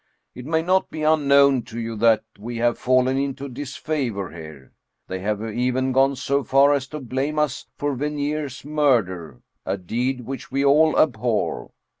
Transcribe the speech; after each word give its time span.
It 0.33 0.47
may 0.47 0.63
not 0.63 0.89
be 0.89 1.03
unknown 1.03 1.61
to 1.65 1.79
you 1.79 1.95
that 1.97 2.23
we 2.39 2.57
have 2.57 2.79
fallen 2.79 3.19
into 3.19 3.47
disfavor 3.47 4.31
here. 4.31 4.71
They 5.07 5.19
have 5.19 5.43
even 5.43 5.91
gone 5.91 6.15
so 6.15 6.43
far 6.43 6.73
as 6.73 6.87
to 6.87 6.99
blame 6.99 7.37
us 7.37 7.67
for 7.75 7.93
Venier's 7.93 8.65
murder, 8.65 9.41
a 9.63 9.77
deed 9.77 10.21
which 10.21 10.51
we 10.51 10.65
all 10.65 10.97
abhor 10.97 11.69